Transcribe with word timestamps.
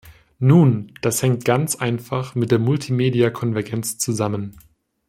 Nun, 0.39 0.93
das 1.03 1.21
hängt 1.21 1.45
ganz 1.45 1.75
einfach 1.75 2.33
mit 2.33 2.49
der 2.49 2.57
Multimediakonvergenz 2.57 3.99
zusammen. 3.99 4.57